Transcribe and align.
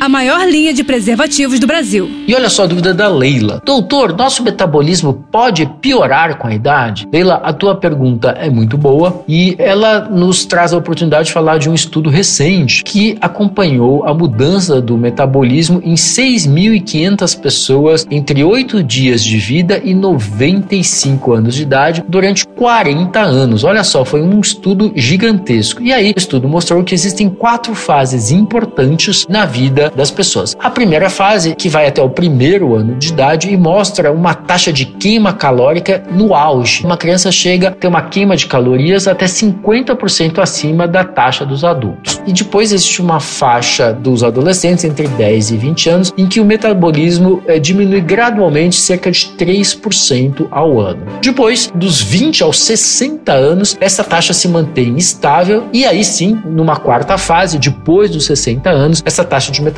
a 0.00 0.08
maior 0.08 0.46
linha 0.46 0.72
de 0.72 0.84
preservativos 0.84 1.58
do 1.58 1.66
Brasil. 1.66 2.08
E 2.26 2.34
olha 2.34 2.48
só 2.48 2.64
a 2.64 2.66
dúvida 2.66 2.92
da 2.92 3.08
Leila. 3.08 3.62
Doutor, 3.64 4.16
nosso 4.16 4.42
metabolismo 4.42 5.24
pode 5.30 5.66
piorar 5.80 6.38
com 6.38 6.46
a 6.46 6.54
idade? 6.54 7.08
Leila, 7.12 7.40
a 7.42 7.52
tua 7.52 7.74
pergunta 7.74 8.30
é 8.30 8.50
muito 8.50 8.76
boa 8.76 9.24
e 9.26 9.56
ela 9.58 10.00
nos 10.00 10.44
traz 10.44 10.72
a 10.72 10.76
oportunidade 10.76 11.26
de 11.28 11.32
falar 11.32 11.58
de 11.58 11.68
um 11.68 11.74
estudo 11.74 12.10
recente 12.10 12.84
que 12.84 13.16
acompanhou 13.20 14.04
a 14.04 14.12
mudança 14.12 14.80
do 14.80 14.96
metabolismo 14.96 15.80
em 15.82 15.94
6.500 15.94 17.40
pessoas 17.40 18.06
entre 18.10 18.44
8 18.44 18.82
dias 18.82 19.24
de 19.24 19.38
vida 19.38 19.80
e 19.82 19.94
95 19.94 21.32
anos 21.32 21.54
de 21.54 21.62
idade 21.62 22.04
durante 22.06 22.46
40 22.46 23.20
anos. 23.20 23.64
Olha 23.64 23.82
só, 23.82 24.04
foi 24.04 24.22
um 24.22 24.40
estudo 24.40 24.92
gigantesco. 24.94 25.82
E 25.82 25.92
aí, 25.92 26.12
o 26.16 26.18
estudo 26.18 26.48
mostrou 26.48 26.82
que 26.84 26.94
existem 26.94 27.28
quatro 27.28 27.74
fases 27.74 28.30
importantes 28.30 29.26
na 29.28 29.44
vida 29.44 29.85
das 29.90 30.10
pessoas. 30.10 30.56
A 30.58 30.70
primeira 30.70 31.08
fase, 31.10 31.54
que 31.54 31.68
vai 31.68 31.86
até 31.86 32.02
o 32.02 32.10
primeiro 32.10 32.74
ano 32.74 32.96
de 32.96 33.08
idade 33.08 33.50
e 33.50 33.56
mostra 33.56 34.12
uma 34.12 34.34
taxa 34.34 34.72
de 34.72 34.86
queima 34.86 35.32
calórica 35.32 36.02
no 36.10 36.34
auge. 36.34 36.84
Uma 36.84 36.96
criança 36.96 37.30
chega 37.30 37.68
a 37.68 37.70
ter 37.70 37.86
uma 37.86 38.02
queima 38.02 38.36
de 38.36 38.46
calorias 38.46 39.06
até 39.06 39.26
50% 39.26 40.38
acima 40.38 40.86
da 40.86 41.04
taxa 41.04 41.44
dos 41.44 41.64
adultos. 41.64 42.20
E 42.26 42.32
depois 42.32 42.72
existe 42.72 43.00
uma 43.00 43.20
faixa 43.20 43.92
dos 43.92 44.22
adolescentes 44.22 44.84
entre 44.84 45.06
10 45.08 45.50
e 45.50 45.56
20 45.56 45.90
anos 45.90 46.14
em 46.16 46.26
que 46.26 46.40
o 46.40 46.44
metabolismo 46.44 47.42
é, 47.46 47.58
diminui 47.58 48.00
gradualmente 48.00 48.76
cerca 48.76 49.10
de 49.10 49.26
3% 49.38 50.46
ao 50.50 50.80
ano. 50.80 51.06
Depois, 51.20 51.70
dos 51.74 52.00
20 52.00 52.42
aos 52.42 52.58
60 52.60 53.32
anos, 53.32 53.76
essa 53.80 54.02
taxa 54.02 54.32
se 54.32 54.48
mantém 54.48 54.96
estável 54.96 55.64
e 55.72 55.84
aí 55.84 56.04
sim, 56.04 56.40
numa 56.44 56.76
quarta 56.76 57.18
fase, 57.18 57.58
depois 57.58 58.10
dos 58.10 58.26
60 58.26 58.70
anos, 58.70 59.02
essa 59.04 59.24
taxa 59.24 59.52
de 59.52 59.62
metabolismo 59.62 59.75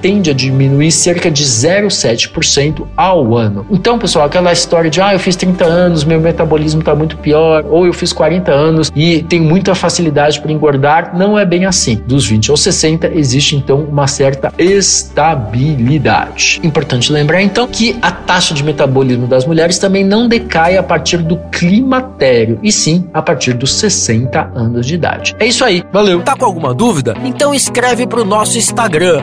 tende 0.00 0.30
a 0.30 0.34
diminuir 0.34 0.90
cerca 0.90 1.30
de 1.30 1.44
0,7% 1.44 2.86
ao 2.96 3.36
ano. 3.36 3.66
Então, 3.70 3.98
pessoal, 3.98 4.26
aquela 4.26 4.52
história 4.52 4.90
de 4.90 5.00
ah, 5.00 5.12
eu 5.12 5.18
fiz 5.18 5.36
30 5.36 5.64
anos, 5.64 6.04
meu 6.04 6.20
metabolismo 6.20 6.80
está 6.80 6.94
muito 6.94 7.16
pior, 7.18 7.64
ou 7.68 7.86
eu 7.86 7.92
fiz 7.92 8.12
40 8.12 8.52
anos 8.52 8.92
e 8.94 9.22
tenho 9.22 9.44
muita 9.44 9.74
facilidade 9.74 10.40
para 10.40 10.52
engordar, 10.52 11.16
não 11.16 11.38
é 11.38 11.44
bem 11.44 11.64
assim. 11.64 11.96
Dos 12.06 12.26
20 12.26 12.50
aos 12.50 12.62
60 12.62 13.12
existe 13.14 13.56
então 13.56 13.80
uma 13.80 14.06
certa 14.06 14.52
estabilidade. 14.58 16.60
Importante 16.62 17.12
lembrar 17.12 17.42
então 17.42 17.66
que 17.66 17.96
a 18.02 18.10
taxa 18.10 18.54
de 18.54 18.64
metabolismo 18.64 19.26
das 19.26 19.46
mulheres 19.46 19.78
também 19.78 20.04
não 20.04 20.28
decai 20.28 20.76
a 20.76 20.82
partir 20.82 21.18
do 21.18 21.36
climatério, 21.50 22.58
e 22.62 22.72
sim 22.72 23.06
a 23.12 23.22
partir 23.22 23.54
dos 23.54 23.74
60 23.74 24.52
anos 24.54 24.86
de 24.86 24.94
idade. 24.94 25.34
É 25.38 25.46
isso 25.46 25.64
aí, 25.64 25.82
valeu. 25.92 26.22
Tá 26.22 26.36
com 26.36 26.44
alguma 26.44 26.74
dúvida? 26.74 27.14
Então 27.24 27.54
escreve 27.54 28.06
para 28.06 28.20
o 28.20 28.24
nosso 28.24 28.58
Instagram 28.58 29.22